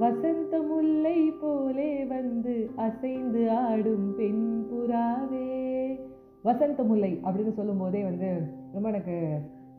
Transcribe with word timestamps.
வசந்த 0.00 0.54
முல்லை 0.70 1.18
போலே 1.40 1.92
வந்து 2.04 2.54
அசைந்து 2.86 3.42
ஆடும் 3.60 4.08
பெண் 4.16 4.42
புறாவே. 4.70 5.46
வசந்த 6.42 6.82
முல்லை 6.88 7.10
அப்படின்னு 7.24 7.52
சொல்லும் 7.58 7.80
போதே 7.82 8.00
வந்து 8.08 8.28
ரொம்ப 8.74 8.88
எனக்கு 8.92 9.16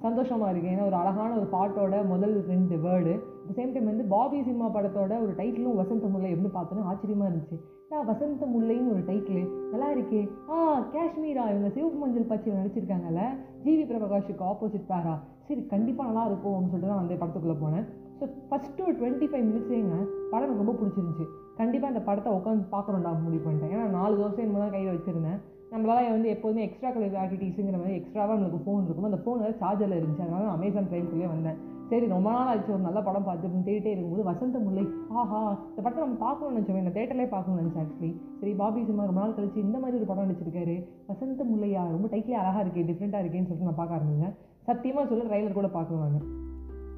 சந்தோஷமாக 0.06 0.50
இருக்குது 0.52 0.72
ஏன்னா 0.74 0.86
ஒரு 0.86 0.98
அழகான 1.02 1.30
ஒரு 1.40 1.48
பாட்டோட 1.52 2.00
முதல் 2.14 2.34
ரெண்டு 2.48 2.76
வேர்டு. 2.86 3.14
அட் 3.44 3.58
சேம் 3.60 3.74
டைம் 3.74 3.92
வந்து 3.92 4.06
பாபி 4.14 4.40
சினிமா 4.48 4.68
படத்தோட 4.78 5.14
ஒரு 5.26 5.34
டைட்டிலும் 5.38 5.80
வசந்த 5.82 6.08
முல்லை 6.16 6.32
எப்படி 6.34 6.52
பார்த்தோன்னா 6.58 6.88
ஆச்சரியமாக 6.94 7.30
இருந்துச்சு. 7.32 7.60
நான் 7.92 8.10
வசந்த 8.12 8.46
முல்லைன்னு 8.56 8.94
ஒரு 8.96 9.04
டைட்டில் 9.10 9.44
நல்லா 9.72 9.92
இருக்கே. 9.96 10.24
ஆ 10.50 10.58
காஷ்மீரா? 10.96 11.46
இவங்க 11.54 11.70
சிவப்பு 11.78 12.00
மஞ்சள் 12.04 12.30
பச்சை 12.34 12.54
நடிச்சிருக்காங்கல்ல. 12.54 13.24
ஜிவி 13.64 13.86
பிரபகாஷுக்கு 13.94 14.46
ஆப்போசிட் 14.52 14.92
பேரா? 14.92 15.16
சரி 15.48 15.62
கண்டிப்பாக 15.76 16.10
நல்லா 16.10 16.26
இருக்கும் 16.26 16.54
அப்படின்னு 16.54 16.74
சொல்லிட்டு 16.74 16.94
தான் 16.94 17.04
வந்து 17.04 17.22
படத்துக்குள்ளே 17.22 17.58
போனேன். 17.66 17.88
ஸோ 18.20 18.26
ஃபஸ்ட்டு 18.50 18.86
ஒரு 18.88 18.96
டுவெண்ட்டி 19.00 19.28
ஃபைவ் 19.32 19.46
மினிட்ஸேங்க 19.50 19.98
படம் 20.32 20.46
எனக்கு 20.46 20.64
ரொம்ப 20.64 20.76
பிடிச்சிருந்துச்சி. 20.80 21.26
கண்டிப்பாக 21.60 21.92
அந்த 21.94 22.02
படத்தை 22.08 22.32
உட்காந்து 22.38 22.66
பார்க்கணும்டா 22.74 23.12
முடிவு 23.26 23.44
பண்ணிட்டேன். 23.46 23.72
ஏன்னா 23.76 23.86
நாலு 24.00 24.16
தோசை 24.22 24.42
என்னமோ 24.46 24.62
தான் 24.64 24.76
கையில் 24.76 24.94
வச்சுருந்தேன். 24.96 25.40
நம்மளால் 25.72 26.14
வந்து 26.16 26.30
எப்போதுமே 26.34 26.62
எக்ஸ்ட்ரா 26.66 26.90
கலர் 26.96 27.22
ஆக்டிவிட்டிஸுங்கிற 27.24 27.78
மாதிரி 27.80 27.96
எக்ஸ்ட்ராவாக 28.00 28.36
நம்மளுக்கு 28.36 28.66
ஃபோன் 28.66 28.86
இருக்கும் 28.86 29.08
அந்த 29.10 29.20
ஃபோன் 29.24 29.42
வேறு 29.44 29.56
சார்ஜரில் 29.64 29.98
இருந்துச்சு. 30.00 30.26
அதனால 30.26 30.46
நான் 30.48 30.58
அமேசான் 30.60 30.88
ப்ரைம்குள்ளே 30.92 31.28
வந்தேன். 31.34 31.58
சரி 31.92 32.06
ரொம்ப 32.14 32.30
நாள் 32.36 32.50
ஆச்சு 32.52 32.72
ஒரு 32.76 32.84
நல்ல 32.86 33.00
படம் 33.08 33.28
பார்த்து 33.28 33.52
தேடிட்டே 33.68 33.92
இருக்கும்போது 33.94 34.24
வசந்த 34.30 34.60
முல்லை 34.66 34.84
ஆஹா 35.20 35.42
இந்த 35.70 35.80
படத்தை 35.84 36.02
நம்ம 36.06 36.18
பார்க்கணும்னு 36.26 36.58
நினச்சோம் 36.58 36.82
என்ன 36.82 36.94
தேட்டர்லேயே 36.98 37.30
பார்க்கணும்னு 37.36 37.62
நினச்சேன் 37.64 37.84
ஆக்சுவலி 37.84 38.12
சரி 38.40 38.54
பாபி 38.62 38.82
சிம்மா 38.90 39.06
ரொம்ப 39.10 39.22
நாள் 39.24 39.38
கழிச்சு 39.38 39.60
இந்த 39.68 39.78
மாதிரி 39.84 40.00
ஒரு 40.00 40.10
படம் 40.12 40.28
நடிச்சிருக்காரு. 40.28 40.76
வசந்த 41.12 41.46
முல்லையா 41.52 41.84
ரொம்ப 41.96 42.10
டைட்லி 42.16 42.36
அழகாக 42.42 42.66
இருக்கே 42.66 42.88
டிஃப்ரெண்ட்டாக 42.90 43.24
இருக்கேன்னு 43.26 43.50
சொல்லிட்டு 43.50 43.70
நான் 43.72 43.82
பார்க்க 43.82 44.00
ஆரம்பிச்சேன். 44.00 44.36
சத்தியமாக 44.70 45.08
சொல்லி 45.12 45.30
ட்ரைலர் 45.32 45.60
கூட 45.60 45.70
பார்க்குவாங்க 45.78 46.20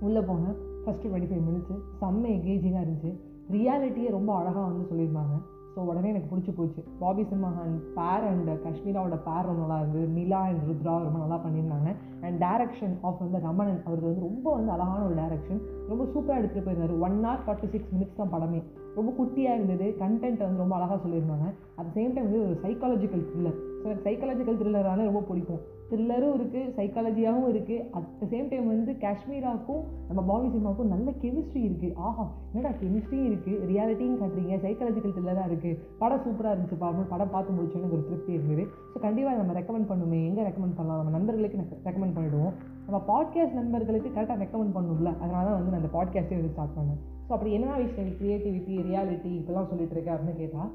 உள்ளே 0.07 0.23
போனேன். 0.31 0.57
ஃபஸ்ட்டு 0.89 1.09
டுவெண்ட்டி 1.11 1.31
ஃபைவ் 1.31 1.47
மினிட்ஸு 1.47 1.75
செம்ம 2.01 2.25
எங்கேஜிங்காக 2.35 2.83
இருந்துச்சு. 2.85 3.13
ரியாலிட்டியே 3.55 4.09
ரொம்ப 4.17 4.31
அழகாக 4.39 4.67
வந்து 4.69 4.89
சொல்லியிருந்தாங்க. 4.91 5.35
ஸோ 5.73 5.79
உடனே 5.89 6.07
எனக்கு 6.11 6.29
பிடிச்சி 6.31 6.51
போச்சு. 6.55 6.81
பாபி 6.99 7.23
சிம்ஹான் 7.31 7.75
பேர் 7.97 8.25
அண்ட் 8.29 8.49
காஷ்மீராவோட 8.63 9.17
பேர் 9.27 9.47
ரொம்ப 9.49 9.61
நல்லா 9.61 9.77
இருந்தது 9.79 10.07
நிலா 10.07 10.39
அண்ட் 10.49 10.63
ருத்ரா 10.69 10.93
ரொம்ப 11.03 11.19
நல்லா 11.23 11.37
பண்ணியிருந்தாங்க. 11.43 11.89
அண்ட் 12.25 12.37
டேரக்ஷன் 12.45 12.95
ஆஃப் 13.01 13.21
வந்து 13.23 13.39
ரமணன் 13.47 13.81
அவர் 13.85 14.03
வந்து 14.07 14.25
ரொம்ப 14.27 14.45
வந்து 14.57 14.71
அழகான 14.71 15.03
ஒரு 15.03 15.15
டேரக்ஷன் 15.21 15.61
ரொம்ப 15.91 16.03
சூப்பராக 16.13 16.41
எடுத்துகிட்டு 16.41 16.67
போயிருந்தார். 16.67 16.95
One 17.07 17.17
hour 17.25 17.45
forty 17.45 17.69
six 17.75 17.93
minutes 17.95 18.19
தான் 18.21 18.33
படமே. 18.35 18.61
ரொம்ப 18.95 19.11
குட்டியாக 19.19 19.57
இருந்தது. 19.59 19.95
கண்டென்ட் 20.03 20.45
வந்து 20.47 20.63
ரொம்ப 20.63 20.75
அழகாக 20.75 20.99
சொல்லியிருந்தாங்க. 21.07 21.49
அட் 21.75 21.93
சேம் 21.97 22.13
டைம் 22.15 22.27
வந்து 22.29 22.45
ஒரு 22.45 22.57
சைக்காலஜிக்கல் 22.65 23.27
த்ரில்லர் 23.29 23.59
ஸோ 23.79 23.85
எனக்கு 23.87 24.07
சைக்காலஜிக்கல் 24.07 24.57
த்ரில்லரான 24.61 25.05
ரொம்ப 25.09 25.21
பிடிக்கும். 25.29 25.61
த்ரில்லரும் 25.89 26.33
இருக்குது 26.37 26.71
சைக்காலஜியாகவும் 26.77 27.51
இருக்குது 27.51 27.85
அட் 27.97 28.09
த 28.19 28.25
சேம் 28.31 28.49
டைம் 28.49 28.67
வந்து 28.71 28.91
காஷ்மீராக்கும் 29.03 29.79
நம்ம 30.07 30.21
பாபி 30.29 30.47
சினிமாவுக்கும் 30.53 30.91
நல்ல 30.93 31.09
கெமிஸ்ட்ரி 31.21 31.61
இருக்குது 31.67 31.95
ஆஹா 32.07 32.25
என்னடா 32.53 32.71
கெமிஸ்ட்ரியும் 32.81 33.29
இருக்குது 33.29 33.61
ரியாலிட்டியும் 33.71 34.19
காட்டுறீங்க 34.21 34.57
சைக்காலஜிக்கல் 34.65 35.15
த்ரில்லராக 35.15 35.49
இருக்குது 35.51 35.79
படம் 36.01 36.23
சூப்பராக 36.25 36.53
இருந்துச்சு 36.55 36.77
பாபு 36.83 37.05
படம் 37.13 37.31
பார்த்து 37.35 37.55
முடிச்சோன்னு 37.57 37.83
எனக்கு 37.83 37.97
ஒரு 37.99 38.05
திருப்தி 38.09 38.33
இருந்தது. 38.33 38.65
ஸோ 38.93 38.99
கண்டிப்பாக 39.05 39.39
நம்ம 39.41 39.55
ரெக்கமெண்ட் 39.59 39.89
பண்ணுமே 39.91 40.19
எங்கே 40.29 40.45
ரெக்கமெண்ட் 40.49 40.77
பண்ணலாம்? 40.79 40.99
நம்ம 41.01 41.15
நண்பர்களுக்கு 41.17 41.57
ரெக்கமெண்ட் 41.87 42.15
பண்ணிவிடுவோம் 42.17 42.53
நம்ம 42.85 42.99
பாட்காஸ்ட் 43.11 43.57
நண்பர்களுக்கு 43.61 44.09
கரெக்டாக 44.17 44.39
ரெக்கமெண்ட் 44.43 44.75
பண்ணணும்ல 44.77 45.09
அதனால 45.23 45.43
தான் 45.47 45.57
வந்து 45.59 45.73
நான் 45.73 45.81
அந்த 45.83 45.91
பாட்காஸ்ட்டே 45.97 46.37
வந்து 46.39 46.53
ஸ்டார்ட் 46.55 46.77
பண்ணேன். 46.77 46.99
ஸோ 47.27 47.31
அப்படி 47.35 47.51
என்ன 47.57 47.75
விஷயம்? 47.85 48.13
க்ரியேட்டிவிட்டி 48.19 48.75
ரியாலிட்டி 48.89 49.31
இப்போலாம் 49.39 49.69
சொல்லிட்டு 49.73 49.95
இருக்கேன் 49.95 50.15
அப்படின்னு 50.15 50.39
கேட்டால் 50.43 50.69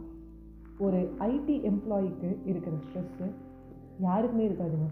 ஒரு 0.78 1.14
ஐடி 1.18 1.56
எம்ப்ளாயிக்கு 1.70 2.36
இருக்கிற 2.44 2.76
ஸ்ட்ரெஸ்ஸு 2.76 3.30
யாருக்குமே 4.00 4.48
இருக்காதுங்க 4.48 4.88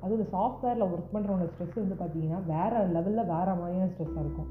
அதுவும் 0.00 0.18
இந்த 0.18 0.38
சாஃப்ட்வேரில் 0.38 0.88
ஒர்க் 0.88 1.14
பண்ணுறவங்க 1.14 1.48
ஸ்ட்ரெஸ் 1.52 1.86
வந்து 1.88 1.94
பார்த்தீங்கன்னா 2.04 2.40
வேறு 2.46 2.76
லெவலில் 2.76 3.26
வேறு 3.26 3.54
மாதிரியான 3.54 3.90
ஸ்ட்ரெஸ்ஸாக 3.98 4.20
இருக்கும். 4.20 4.46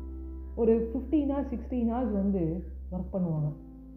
ஒரு 0.56 0.92
ஃபிஃப்டீன் 0.94 1.30
ஹவர்ஸ் 1.32 1.52
சிக்ஸ்டீன் 1.52 1.92
ஹவர்ஸ் 1.92 2.14
வந்து 2.14 2.64
ஒர்க் 2.92 3.16
பண்ணுவாங்க. 3.16 3.50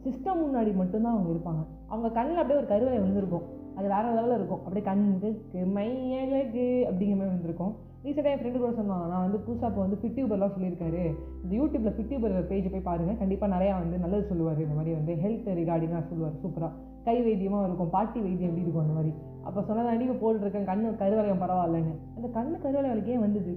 சிஸ்டம் 0.04 0.42
முன்னாடி 0.42 0.74
மட்டும்தான் 0.74 1.12
அவங்க 1.12 1.30
இருப்பாங்க. 1.32 1.66
அவங்க 1.88 2.08
கண்ணில் 2.10 2.36
அப்படியே 2.36 2.58
ஒரு 2.58 2.66
கருவறை 2.66 2.98
வந்துருக்கும் 2.98 3.42
அது 3.78 3.88
வேறு 3.94 4.08
லெவலில் 4.18 4.38
இருக்கும். 4.38 4.62
அப்படியே 4.64 4.84
கண்ணுக்கு 4.88 5.28
மையழகு 5.76 6.64
அப்படிங்கிற 6.88 7.18
மாதிரி 7.20 7.34
வந்திருக்கும். 7.34 7.74
ரீசெண்டாக 8.04 8.32
என் 8.32 8.40
ஃப்ரெண்டு 8.40 8.58
கூட 8.62 8.70
சொன்னாங்க 8.78 9.06
நான் 9.12 9.24
வந்து 9.26 9.38
புதுசாக 9.46 9.70
இப்போ 9.70 9.82
வந்து 9.84 9.98
ஃபிட்யூபர்லாம் 10.02 10.52
சொல்லியிருக்காரு. 10.56 11.02
இந்த 11.42 11.52
யூடியூப்பில் 11.58 11.96
ஃபிட்யூபர் 11.96 12.34
பேஜ் 12.50 12.70
போய் 12.72 12.86
பாருங்கள் 12.88 13.20
கண்டிப்பாக 13.22 13.50
நிறையா 13.54 13.72
வந்து 13.78 13.96
நல்லது 14.04 14.24
சொல்லுவார். 14.30 14.60
இந்த 14.66 14.76
மாதிரி 14.78 14.92
வந்து 14.98 15.14
ஹெல்த் 15.24 15.50
ரிகார்டிங்காக 15.60 16.02
சொல்லுவார். 16.10 16.38
சூப்பராக 16.42 16.70
கை 17.04 17.16
வைத்தியமாக 17.26 17.66
இருக்கும். 17.68 17.92
பாட்டி 17.96 18.20
வைத்தியம் 18.20 18.50
எப்படி 18.50 18.64
இருக்கும் 18.66 18.84
அந்த 18.84 18.96
மாதிரி. 18.98 19.12
அப்போ 19.48 19.60
சொன்னதாண்டி 19.68 20.04
இப்போ 20.06 20.18
போட்டுருக்கேன். 20.24 20.68
கண்ணு 20.70 20.88
கருவளையம் 21.02 21.42
பரவாயில்லன்னு. 21.44 21.94
அந்த 22.16 22.28
கண்ணு 22.38 22.56
கருவளையம் 22.64 23.04
ஏன் 23.14 23.24
வந்தது. 23.26 23.54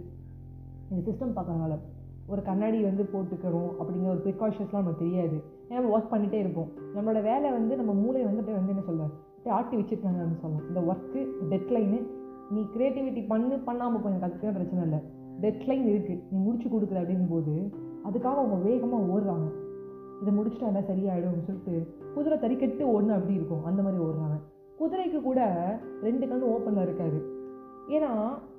இந்த 0.91 1.01
சிஸ்டம் 1.07 1.35
பார்க்கறனால 1.39 1.75
ஒரு 2.27 2.41
கண்ணாடி 2.41 2.79
வந்து 2.81 3.03
போட்டுக்கணும் 3.13 3.71
அப்படிங்கிற 3.81 4.09
ஒரு 4.13 4.21
ப்ரிகாஷன்ஸ்லாம் 4.25 4.83
நமக்கு 4.83 5.03
தெரியாது. 5.05 5.37
ஏன்னா 5.69 5.79
நம்ம 5.79 5.93
ஒர்க் 5.97 6.13
பண்ணிகிட்டே 6.13 6.39
இருப்போம். 6.45 6.71
நம்மளோட 6.95 7.21
வேலை 7.31 7.51
வந்து 7.51 7.75
நம்ம 7.75 7.93
மூளை 7.93 8.21
வந்து 8.29 8.41
அப்படியே 8.41 8.59
வந்து 8.59 8.73
என்ன 8.75 8.85
சொல்லுவார் 8.85 9.29
ஆட்டி 9.49 9.77
வச்சுருக்காங்கன்னு 9.77 10.39
சொல்லலாம் 10.41 10.67
இந்த 10.67 10.81
ஒர்க்கு 10.91 11.21
டெட்லைனு 11.51 11.99
நீ 12.49 12.61
க்ரியேட்டிவிட்டி 12.75 13.27
பண்ணு 13.27 13.59
பண்ணாமல் 13.59 14.01
கொஞ்சம் 14.01 14.23
கற்றுக்க 14.23 14.53
பிரச்சனை 14.57 14.83
இல்லை. 14.83 14.99
டெட்லைன் 15.43 15.85
இருக்குது 15.91 16.21
நீ 16.31 16.37
முடிச்சு 16.45 16.67
கொடுக்குற 16.69 16.99
அப்படிங்கும்போது 17.01 17.53
அதுக்காக 18.07 18.39
அவங்க 18.41 18.55
வேகமாக 18.55 19.09
ஓடுறாங்க. 19.13 19.47
இதை 20.21 20.31
முடிச்சுட்டா 20.37 20.67
எல்லாம் 20.71 20.89
சரியாயிடும்னு 20.89 21.45
சொல்லிட்டு 21.45 21.87
குதிரை 22.15 22.37
தறிக்கட்டு 22.39 22.83
ஓடணும் 22.93 23.17
அப்படி 23.17 23.33
இருக்கும். 23.33 23.63
அந்த 23.63 23.81
மாதிரி 23.81 24.03
ஓடுறாங்க. 24.03 24.37
குதிரைக்கு 24.79 25.21
கூட 25.21 25.41
ரெண்டு 26.01 26.27
கண் 26.27 26.41
ஓப்பனில் 26.41 26.81
இருக்காது. 26.81 27.19
ஏன்னா 27.87 28.11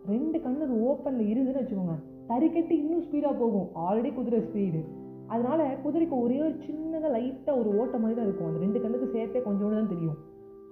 ரெண்டு 0.07 0.41
கண் 0.41 0.61
அது 0.61 0.75
ஓப்பனில் 0.91 1.31
இருதுன்னு 1.33 1.63
வச்சுக்கோங்க. 1.63 1.97
தறிக்கட்டு 2.29 2.71
இன்னும் 2.71 3.03
ஸ்பீடாக 3.03 3.39
போகும். 3.39 3.69
ஆல்ரெடி 3.75 4.15
குதிரை 4.15 4.41
ஸ்பீடு 4.41 4.83
அதனால 5.27 5.77
குதிரைக்கு 5.85 6.21
ஒரே 6.21 6.41
ஒரு 6.41 6.55
சின்னதாக 6.67 7.13
லைட்டாக 7.17 7.59
ஒரு 7.59 7.79
ஓட்ட 7.79 7.99
மாதிரி 7.99 8.17
தான் 8.19 8.27
இருக்கும். 8.29 8.47
அந்த 8.47 8.61
ரெண்டு 8.61 8.81
கண்ணுக்கு 8.81 9.09
சேர்த்தே 9.13 9.41
கொஞ்சோண்டு 9.41 9.79
தான் 9.79 9.89
தெரியும். 9.89 10.19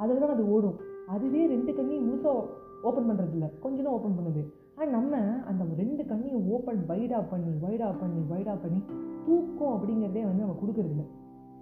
அதில் 0.03 0.23
தான் 0.23 0.35
அது 0.37 0.45
ஓடும். 0.55 0.79
அதுவே 1.15 1.43
ரெண்டு 1.55 1.71
கண்ணையும் 1.79 2.07
முழுசாக 2.09 2.45
ஓப்பன் 2.89 3.09
பண்ணுறது 3.09 3.35
இல்லை 3.37 3.49
கொஞ்சம் 3.65 3.87
தான் 3.87 3.97
ஓப்பன் 3.99 4.17
பண்ணுது. 4.19 4.43
ஆனால் 4.77 4.93
நம்ம 4.97 5.17
அந்த 5.51 5.63
ரெண்டு 5.83 6.03
கண்ணையும் 6.11 6.45
ஓப்பன் 6.55 6.83
வைடாக 6.91 7.23
பண்ணி 7.33 7.53
வைடாக 7.65 7.93
பண்ணி 8.03 8.21
வைடாக 8.33 8.57
பண்ணி 8.65 8.81
தூக்கம் 9.27 9.75
அப்படிங்கிறதே 9.75 10.23
வந்து 10.29 10.45
நம்ம 10.45 10.59
கொடுக்கறது 10.61 10.95
இல்லை 10.95 11.07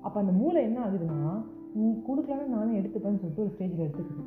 அப்போ 0.06 0.16
அந்த 0.20 0.32
மூளை 0.40 0.60
என்ன 0.68 0.78
ஆகுதுன்னா 0.86 1.32
நீ 1.78 1.86
கொடுக்கலன்னு 2.08 2.54
நானே 2.56 2.78
எடுத்துப்பேன்னு 2.80 3.20
சொல்லிட்டு 3.22 3.44
ஒரு 3.44 3.52
ஸ்டேஜில் 3.54 3.84
எடுத்துக்குது. 3.86 4.24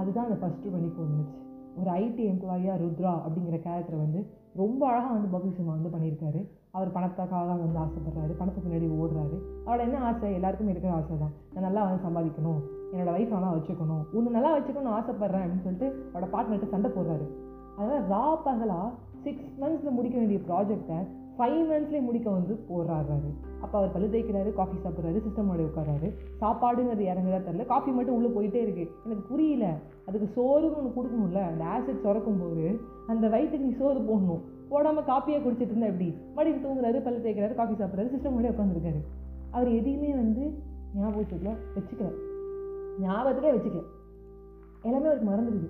அதுதான் 0.00 0.26
அந்த 0.28 0.38
ஃபஸ்ட்டு 0.40 0.70
டுவெண்ட்டி 0.72 0.92
ஃபோர் 0.94 1.46
ஒரு 1.80 1.90
ஐடி 2.02 2.22
எம்ப்ளாயியாக 2.32 2.80
ருத்ரா 2.82 3.12
அப்படிங்கிற 3.24 3.56
கேரக்டர் 3.66 4.04
வந்து 4.04 4.20
ரொம்ப 4.62 4.82
அழகாக 4.90 5.12
வந்து 5.16 5.28
பபி 5.34 5.50
சிம்மா 5.56 5.72
வந்து 5.76 5.92
பண்ணியிருக்காரு. 5.94 6.40
அவர் 6.76 6.94
பணத்துக்காக 6.96 7.58
வந்து 7.64 7.78
ஆசைப்படுறாரு. 7.84 8.32
பணத்துக்கு 8.40 8.66
முன்னாடி 8.68 8.88
ஓடுறாரு. 9.00 9.36
அவரோட 9.66 9.82
என்ன 9.88 9.98
ஆசை? 9.98 10.34
எல்லாருக்குமே 10.38 10.72
இருக்கிற 10.72 10.94
ஆசை 10.94 11.18
தான் 11.18 11.34
நான் 11.54 11.66
நல்லா 11.68 11.84
வந்து 11.88 12.06
சம்பாதிக்கணும். 12.06 12.60
என்னோடய 12.92 13.16
ஒய்ஃப் 13.16 13.34
நல்லா 13.36 13.52
வச்சுக்கணும். 13.54 14.04
உன்னை 14.12 14.32
நல்லா 14.32 14.56
வச்சுக்கணும்னு 14.56 14.96
ஆசைப்பட்றேன் 14.98 15.44
அப்படின்னு 15.44 15.66
சொல்லிட்டு 15.66 15.88
அவரோட 16.12 16.28
பார்ட்னர்கிட்ட 16.34 16.68
சண்டை 16.68 16.90
போடுறாரு. 16.90 17.26
அதனால் 17.76 18.04
ரா 18.10 18.42
பகலாக 18.44 18.90
சிக்ஸ் 19.22 19.48
மந்த்ஸில் 19.60 19.96
முடிக்க 19.98 20.18
வேண்டிய 20.18 20.40
ப்ராஜெக்டை 20.48 20.98
ஃபைவ் 21.38 21.58
மந்த்ஸ்லேயே 21.70 22.00
முடிக்க 22.02 22.30
வந்து 22.30 22.64
போடுறாரு 22.68 23.28
அப்போ 23.60 23.78
அவர் 23.78 23.92
பழு 23.92 24.06
தேய்க்கிறாரு 24.12 24.52
காஃபி 24.52 24.76
சாப்பிட்றாரு 24.84 25.18
சிஸ்டம் 25.26 25.50
ஓடி 25.52 25.62
உட்காராரு 25.62 26.08
சாப்பாடுங்கிறது 26.40 27.04
இறங்குறதா 27.10 27.40
தெரில 27.48 27.66
காஃபி 27.66 27.90
மட்டும் 27.90 28.16
உள்ளே 28.16 28.28
போயிட்டே 28.36 28.60
இருக்குது 28.64 28.90
எனக்கு 29.04 29.24
புரியல. 29.28 29.66
அதுக்கு 30.06 30.28
சோறுன்னு 30.36 30.78
ஒன்று 30.78 30.96
கொடுக்கணும்ல. 30.96 31.42
அந்த 31.50 31.64
ஆசிட் 31.74 32.02
சுரக்கும்போது 32.04 32.80
அந்த 33.06 33.28
வயிற்றுக்கு 33.28 33.66
நீ 33.66 33.74
சோறு 33.74 34.00
போடணும். 34.00 34.42
போடாமல் 34.68 35.04
காப்பியாக 35.04 35.42
குடிச்சிட்டு 35.44 35.74
இருந்தா 35.74 35.86
எப்படி? 35.86 36.08
மறுபடியும் 36.34 36.64
தூங்குறாரு 36.64 37.04
பல்லு 37.06 37.24
தேய்க்கிறாரு 37.26 37.54
காஃபி 37.54 37.76
சாப்பிட்றாரு 37.82 38.12
சிஸ்டம் 38.14 38.38
ஓடி 38.38 38.48
உட்காந்துருக்காரு 38.48 39.02
அவர் 39.50 39.70
எதையுமே 39.72 40.10
வந்து 40.14 40.44
ஞாபகத்துக்குள்ள 40.96 41.52
வச்சுக்கல. 41.76 42.10
ஞாபகத்துக்கே 43.04 43.52
வச்சுக்கல 43.54 43.84
எல்லாமே 44.86 45.08
அவருக்கு 45.10 45.28
மறந்துடுது. 45.30 45.68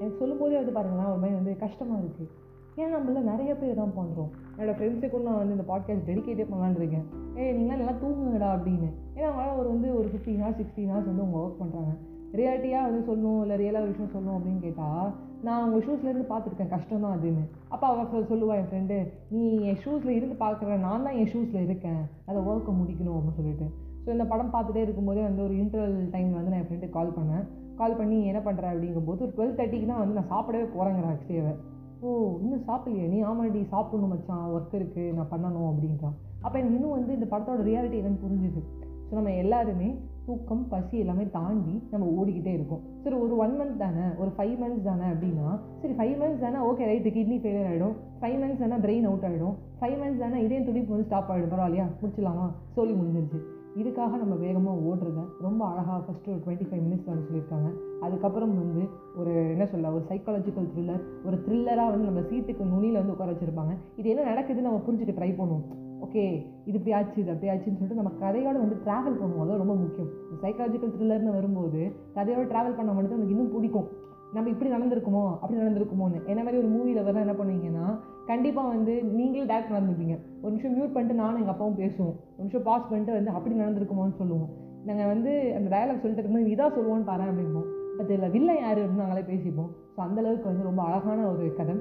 எனக்கு 0.00 0.20
சொல்லும்போதே 0.20 0.58
வந்து 0.60 0.76
பாருங்களேன் 0.76 1.10
ஒரு 1.12 1.20
மாதிரி 1.22 1.38
வந்து 1.38 1.54
கஷ்டமாக 1.64 2.02
இருக்குது 2.02 2.34
ஏன் 2.80 2.92
நம்மள 2.94 3.20
நிறைய 3.30 3.52
பேர் 3.60 3.80
தான் 3.80 3.96
பண்ணுறோம் 3.96 4.28
என்னோடய 4.56 4.74
ஃப்ரெண்ட்ஸுக்கும் 4.78 5.24
நான் 5.28 5.40
வந்து 5.40 5.56
இந்த 5.56 5.66
பாட்காஸ்ட் 5.70 6.08
டெடிக்கேட்டே 6.08 6.44
பண்ணலான்னு 6.50 6.80
இருக்கேன். 6.80 7.06
ஏய் 7.38 7.54
நீங்களாம் 7.56 7.80
நல்லா 7.80 7.94
தூங்குங்கடா 8.02 8.50
அப்படின்னு. 8.56 8.88
ஏன்னா 9.16 9.26
அவங்களால 9.28 9.56
ஒரு 9.56 9.68
வந்து 9.68 9.88
ஒரு 9.98 10.08
ஃபிஃப்டீன் 10.12 10.42
ஹவர்ஸ் 10.42 10.60
சிக்ஸ்டீன் 10.60 10.92
ஹவர்ஸ் 10.92 11.10
வந்து 11.10 11.24
அவங்க 11.24 11.40
ஒர்க் 11.44 11.60
பண்ணுறாங்க 11.62 11.94
ரியாலிட்டியாக 12.38 12.86
வந்து 12.88 13.02
சொல்லணும் 13.08 13.40
இல்லை 13.42 13.56
ரியலாக 13.62 13.84
ஒரு 13.84 13.92
விஷயம் 13.92 14.12
சொல்லணும் 14.14 14.36
அப்படின்னு 14.38 14.62
கேட்டால் 14.66 15.08
நான் 15.46 15.64
உங்கள் 15.64 15.84
ஷூஸ்லேருந்து 15.86 16.30
பார்த்துருக்கேன் 16.32 16.72
கஷ்டம் 16.74 17.04
தான் 17.04 17.14
அதுன்னு. 17.16 17.44
அப்போ 17.68 17.86
அவள் 17.86 18.08
சொல்லுவாள் 18.12 18.30
சொல்லுவா 18.32 18.54
என் 18.60 18.70
ஃப்ரெண்டு 18.70 18.96
நீ 19.34 19.42
என் 19.68 19.80
ஷூஸில் 19.84 20.16
இருந்து 20.18 20.36
பார்க்குற 20.44 20.78
நான் 20.86 21.04
தான் 21.06 21.18
என் 21.20 21.30
ஷூஸில் 21.34 21.66
இருக்கேன். 21.68 22.02
அதை 22.26 22.40
ஒர்க்கை 22.50 22.74
முடிக்கணும் 22.80 23.16
அப்படின்னு 23.18 23.38
சொல்லிட்டு. 23.40 23.68
ஸோ 24.08 24.12
இந்த 24.12 24.24
படம் 24.28 24.52
பார்த்துட்டே 24.52 24.82
இருக்கும்போதே 24.84 25.22
வந்து 25.22 25.42
ஒரு 25.46 25.54
இன்டர்வல் 25.62 25.96
டைமில் 26.12 26.36
வந்து 26.36 26.50
நான் 26.52 26.60
என் 26.60 26.68
ஃப்ரெண்டுக்கு 26.68 26.94
கால் 26.98 27.16
பண்ணேன். 27.16 27.42
கால் 27.80 27.96
பண்ணி 27.98 28.18
என்ன 28.30 28.40
பண்ணுற 28.46 28.64
அப்படிங்கும்போது 28.72 29.20
ஒரு 29.24 29.32
டுவெல் 29.36 29.56
தேர்ட்டிக்கு 29.58 29.88
தான் 29.90 30.00
வந்து 30.02 30.16
நான் 30.18 30.30
சாப்பிடவே 30.30 30.66
போகிறேங்கிற 30.74 31.08
ஆக்சுவலி 31.10 31.40
அவர் 31.42 31.58
ஓ 32.02 32.38
இன்னும் 32.42 32.62
சாப்பிடலையே? 32.68 33.06
நீ 33.14 33.18
ஆமாடி 33.22 33.60
சாப்பிடணும் 33.72 34.12
மச்சான். 34.14 34.46
ஒர்க் 34.54 34.74
இருக்குது 34.78 35.12
நான் 35.16 35.30
பண்ணணும் 35.32 35.68
அப்படின்றான் 35.70 36.14
அப்போ 36.44 36.58
எனக்கு 36.58 36.78
இன்னும் 36.78 36.94
வந்து 36.96 37.12
இந்த 37.18 37.26
படத்தோட 37.32 37.66
ரியாலிட்டி 37.68 37.98
என்னன்னு 38.00 38.22
புரிஞ்சுது. 38.24 38.62
ஸோ 39.08 39.12
நம்ம 39.18 39.34
எல்லாருமே 39.42 39.88
தூக்கம் 40.26 40.64
பசி 40.68 40.96
எல்லாமே 40.98 41.26
தாண்டி 41.36 41.74
நம்ம 41.90 42.08
ஓடிக்கிட்டே 42.18 42.52
இருக்கோம். 42.54 42.82
சரி 43.04 43.16
ஒரு 43.16 43.36
ஒன் 43.36 43.54
மந்த் 43.60 43.78
தானே? 43.84 44.06
ஒரு 44.22 44.32
ஃபைவ் 44.38 44.56
மந்த்ஸ் 44.62 44.88
தானே 44.90 45.06
அப்படின்னா 45.12 45.48
சரி 45.82 45.94
ஃபைவ் 46.00 46.16
மந்த்ஸ் 46.22 46.44
தானே? 46.46 46.58
ஓகே 46.70 46.88
ரைட்டு 46.92 47.14
கிட்னி 47.18 47.38
ஃபெயிலியர் 47.44 47.70
ஆகிடும் 47.72 47.94
ஃபைவ் 48.22 48.38
மந்த்ஸ் 48.44 48.64
தானே 48.64 48.78
பிரெயின் 48.86 49.08
அவுட் 49.10 49.28
ஆகிடும் 49.30 49.54
ஃபைவ் 49.82 49.98
மந்த்ஸ் 50.02 50.24
தானே 50.26 50.40
இதே 50.48 50.60
துடிப்பு 50.64 50.94
வந்து 50.96 51.08
ஸ்டாப் 51.10 51.30
ஆகிடும் 51.34 51.54
பரவாயில்லையா? 51.54 51.88
முடிச்சிடலாமா? 52.02 52.48
சொல்லி 52.74 52.94
முடிஞ்சிருச்சு. 52.94 53.40
இதுக்காக 53.80 54.18
நம்ம 54.22 54.34
வேகமாக 54.44 54.84
ஓடுறத 54.88 55.20
ரொம்ப 55.46 55.60
அழகாக 55.70 55.98
ஃபஸ்ட்டு 56.04 56.32
ஒரு 56.34 56.40
டுவெண்ட்டி 56.44 56.66
ஃபைவ் 56.68 56.84
மினிட்ஸ் 56.86 57.10
வந்து 57.10 57.26
சொல்லியிருக்காங்க. 57.28 57.68
அதுக்கப்புறம் 58.06 58.54
வந்து 58.60 58.82
ஒரு 59.20 59.32
என்ன 59.54 59.66
சொல்ல 59.72 59.92
ஒரு 59.96 60.04
சைக்காலஜிக்கல் 60.10 60.70
த்ரில்லர் 60.72 61.02
ஒரு 61.26 61.36
த்ரில்லராக 61.46 61.92
வந்து 61.94 62.08
நம்ம 62.10 62.22
சீட்டுக்கு 62.30 62.72
நுனியில் 62.72 63.00
வந்து 63.00 63.14
உட்கார 63.16 63.30
வச்சுருப்பாங்க. 63.34 63.74
இது 64.00 64.08
என்ன 64.14 64.24
நடக்குதுன்னு 64.30 64.68
நம்ம 64.68 64.82
புரிஞ்சுக்க 64.88 65.14
ட்ரை 65.18 65.30
பண்ணுவோம். 65.40 65.66
ஓகே 66.06 66.24
இது 66.68 66.76
இப்படி 66.78 66.92
ஆச்சு 66.96 67.16
இது 67.22 67.32
அப்படி 67.34 67.50
ஆச்சுன்னு 67.52 67.78
சொல்லிட்டு 67.78 68.00
நம்ம 68.02 68.12
கதையோட 68.24 68.56
வந்து 68.64 68.76
ட்ராவல் 68.84 69.20
பண்ணுவோம். 69.20 69.44
அது 69.44 69.62
ரொம்ப 69.62 69.74
முக்கியம். 69.84 70.10
சைக்காலஜிக்கல் 70.42 70.92
த்ரில்லர்னு 70.96 71.38
வரும்போது 71.38 71.80
கதையோட 72.18 72.44
ட்ராவல் 72.52 72.78
பண்ண 72.80 72.90
மட்டும் 72.98 73.18
நமக்கு 73.18 73.34
இன்னும் 73.36 73.54
பிடிக்கும். 73.56 73.88
நம்ம 74.34 74.50
இப்படி 74.52 74.70
நடந்திருக்குமோ 74.70 75.22
அப்படி 75.40 75.58
நடந்திருக்குமோன்னு. 75.60 76.18
என்ன 76.30 76.40
மாதிரி 76.44 76.60
ஒரு 76.62 76.68
மூவியில் 76.74 77.04
வர 77.08 77.20
என்ன 77.24 77.34
பண்ணுவீங்கன்னா 77.38 77.86
கண்டிப்பாக 78.30 78.72
வந்து 78.74 78.94
நீங்களே 79.18 79.44
டேரக்ட் 79.50 79.74
நடந்துப்பீங்க. 79.76 80.14
ஒரு 80.42 80.50
நிமிஷம் 80.54 80.74
மியூட் 80.76 80.94
பண்ணிட்டு 80.94 81.20
நானும் 81.22 81.40
எங்கள் 81.42 81.54
அப்பாவும் 81.54 81.78
பேசுவோம். 81.82 82.14
ஒரு 82.34 82.44
நிமிஷம் 82.44 82.66
பாஸ் 82.68 82.88
பண்ணிட்டு 82.90 83.12
வந்து 83.18 83.30
அப்படி 83.36 83.54
நடந்திருக்குமோன்னு 83.54 84.18
சொல்லுவோம். 84.20 84.50
நாங்கள் 84.88 85.10
வந்து 85.12 85.30
அந்த 85.56 85.68
டயலாக் 85.74 86.02
சொல்லிட்டு 86.02 86.22
இருக்கும்போது 86.22 86.52
இதாக 86.54 86.70
சொல்லுவோன்னு 86.76 87.08
பாரு 87.10 87.30
அப்படிம்போம். 87.30 87.68
பட் 87.98 88.10
இதில் 88.10 88.32
வில்லன் 88.34 88.60
யார் 88.64 88.80
அப்படின்னு 88.82 89.04
நாங்களே 89.04 89.24
பேசிப்போம். 89.32 89.70
ஸோ 89.94 89.98
அந்தளவுக்கு 90.06 90.50
வந்து 90.50 90.68
ரொம்ப 90.68 90.82
அழகான 90.88 91.20
ஒரு 91.32 91.46
கதை. 91.60 91.76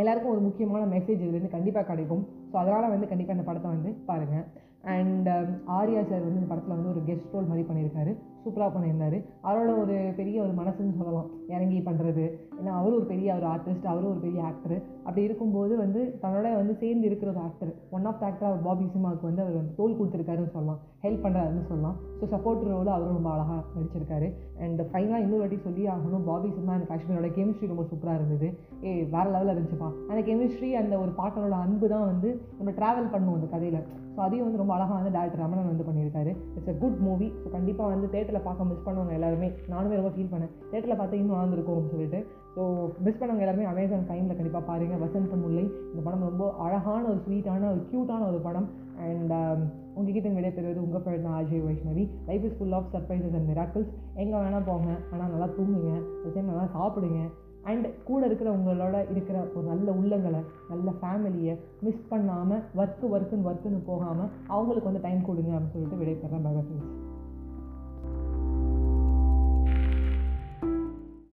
எல்லாருக்கும் 0.00 0.32
ஒரு 0.34 0.42
முக்கியமான 0.46 0.82
மெசேஜ் 0.94 1.22
இதுலேருந்து 1.24 1.54
கண்டிப்பாக 1.56 1.86
கிடைக்கும். 1.90 2.22
ஸோ 2.50 2.56
அதனால் 2.62 2.92
வந்து 2.94 3.08
கண்டிப்பாக 3.10 3.36
இந்த 3.38 3.46
படத்தை 3.50 3.70
வந்து 3.74 3.90
பாருங்கள் 4.10 4.46
அண்ட் 4.84 5.28
um, 5.28 5.48
ஆர்யா 5.78 6.02
சார் 6.08 6.26
வந்து 6.26 6.40
இந்த 6.40 6.50
படத்தில் 6.50 6.76
வந்து 6.76 6.92
ஒரு 6.94 7.00
கெஸ்ட் 7.08 7.32
ரோல் 7.34 7.48
மாதிரி 7.50 7.64
பண்ணியிருக்காரு. 7.68 8.12
சூப்பராக 8.42 8.70
பண்ணியிருந்தார். 8.74 9.16
அவரோட 9.48 9.70
ஒரு 9.82 9.94
பெரிய 10.18 10.36
ஒரு 10.44 10.52
மனசுன்னு 10.58 10.98
சொல்லலாம். 10.98 11.30
இறங்கி 11.54 11.78
பண்ணுறது 11.88 12.24
ஏன்னா 12.58 12.72
அவரும் 12.78 12.98
ஒரு 12.98 13.06
பெரிய 13.10 13.28
ஒரு 13.38 13.46
ஆர்டிஸ்ட் 13.52 13.88
அவரும் 13.92 14.10
ஒரு 14.12 14.20
பெரிய 14.24 14.40
ஆக்டர் 14.50 14.76
அப்படி 15.06 15.22
இருக்கும்போது 15.28 15.74
வந்து 15.82 16.00
தன்னோட 16.22 16.46
வந்து 16.60 16.74
சேர்ந்து 16.82 17.08
இருக்கிற 17.08 17.28
ஒரு 17.34 17.42
actor 17.46 17.72
one 17.96 18.06
of 18.10 18.20
the 18.20 18.26
actor 18.28 18.48
அவர் 18.50 18.62
பாபி 18.68 18.86
சிமாவுக்கு 18.94 19.28
வந்து 19.30 19.42
அவர் 19.44 19.58
வந்து 19.60 19.74
தோல் 19.80 19.96
கொடுத்துருக்காருன்னு 19.98 20.54
சொல்லலாம். 20.56 20.80
ஹெல்ப் 21.04 21.24
பண்ணுறாருன்னு 21.24 21.66
சொல்லலாம். 21.70 21.98
ஸோ 22.20 22.26
சப்போர்ட் 22.34 22.64
ரோல் 22.70 22.94
அவரும் 22.96 23.18
ரொம்ப 23.18 23.30
அழகாக 23.34 23.60
நடிச்சிருக்காரு. 23.76 24.28
அண்ட் 24.64 24.82
ஃபைனலாக 24.92 25.22
இன்னொரு 25.26 25.42
வாட்டி 25.44 25.60
சொல்லி 25.68 25.84
ஆகணும். 25.94 26.26
பாபி 26.30 26.50
சிம்மா 26.56 26.74
அண்ட் 26.78 26.88
காஷ்மீரோட 26.92 27.30
கெமிஸ்ட்ரி 27.38 27.72
ரொம்ப 27.74 27.86
சூப்பராக 27.92 28.20
இருந்தது. 28.20 28.50
ஏ 28.86 28.92
வேறு 29.16 29.32
லெவலில் 29.36 29.54
இருந்துச்சுப்பா. 29.54 29.90
அந்த 30.10 30.22
கெமிஸ்ட்ரி 30.30 30.70
அந்த 30.82 30.94
ஒரு 31.04 31.14
பாட்டனோட 31.20 31.56
அன்பு 31.66 31.88
தான் 31.94 32.08
வந்து 32.12 32.30
நம்ம 32.60 32.72
ட்ராவல் 32.80 33.12
பண்ணுவோம் 33.14 33.38
அந்த 33.40 33.50
கதையில். 33.56 33.80
ஸோ 34.14 34.20
அதையும் 34.26 34.46
வந்து 34.46 34.60
ரொம்ப 34.60 34.67
அழகாக 34.76 34.96
வந்து 34.98 35.12
டேரக்டர் 35.16 35.42
ரமணன் 35.44 35.70
வந்து 35.70 35.86
பண்ணியிருக்காரு. 35.88 36.32
It's 36.56 36.72
a 36.72 36.76
good 36.82 36.98
movie 37.08 37.28
so 37.42 37.50
கண்டிப்பாக 37.56 37.92
வந்து 37.94 38.08
தேட்டரில் 38.14 38.46
பார்க்க 38.48 38.70
மிஸ் 38.70 38.84
பண்ணுவாங்க 38.86 39.14
எல்லாருமே. 39.18 39.48
நானுமே 39.72 39.98
ரொம்ப 40.00 40.12
ஃபீல் 40.16 40.32
பண்ணேன். 40.34 40.52
தேட்டரில் 40.72 41.00
பார்த்தா 41.00 41.20
இன்னும் 41.20 41.38
வாழ்ந்துருக்கும்னு 41.38 41.92
சொல்லிட்டு. 41.94 42.20
ஸோ 42.54 42.62
மிஸ் 43.06 43.18
பண்ணவங்க 43.20 43.44
எல்லாருமே 43.46 43.70
அமேசான் 43.72 44.08
டைமில் 44.10 44.38
கண்டிப்பாக 44.38 44.64
பாருங்கள் 44.70 45.02
வசந்த 45.04 45.36
முல்லை 45.44 45.64
இந்த 45.92 46.02
படம் 46.06 46.28
ரொம்ப 46.30 46.46
அழகான 46.66 47.02
ஒரு 47.12 47.20
ஸ்வீட்டான 47.26 47.68
ஒரு 47.74 47.82
க்யூட்டான 47.90 48.28
ஒரு 48.32 48.40
படம். 48.48 48.68
அண்ட் 49.06 49.32
um, 49.32 49.60
உங்ககிட்ட 49.98 50.28
விடைபெறுவது 50.36 50.80
உங்கள் 50.84 51.04
பேர் 51.04 51.22
தான் 51.26 51.36
Ajay 51.38 51.62
Vaishnavi. 51.66 52.04
Life 52.28 52.44
is 52.46 52.56
full 52.58 52.74
of 52.78 52.88
surprises 52.94 53.36
and 53.38 53.48
miracles 53.50 53.92
எங்கே 54.22 54.36
வேணால் 54.42 54.66
போங்க. 54.70 54.88
ஆனால் 55.12 55.30
நல்லா 55.34 55.48
தூங்குங்க. 55.58 55.92
அதே 56.26 56.42
நல்லா 56.50 56.64
சாப்பிடுங்க. 56.76 57.20
அண்ட் 57.62 58.04
கூட 58.04 58.28
இருக்கிறவங்களோட 58.28 59.10
இருக்கிற 59.10 59.46
ஒரு 59.54 59.66
நல்ல 59.66 59.90
உள்ளங்களை 59.90 60.40
நல்ல 60.68 60.92
ஃபேமிலியை 61.00 61.58
மிஸ் 61.80 62.08
பண்ணாமல் 62.08 62.62
ஒர்க்கு 62.76 63.06
ஒர்க்குன்னு 63.08 63.48
ஒர்க்குன்னு 63.48 63.82
போகாமல் 63.84 64.30
அவங்களுக்கு 64.48 64.90
வந்து 64.90 65.00
டைம் 65.00 65.24
கொடுங்க 65.24 65.52
அப்படின்னு 65.52 65.72
சொல்லிட்டு 65.72 66.00
விடைபெறேன் 66.04 66.46
பகத்சிங் 66.46 67.07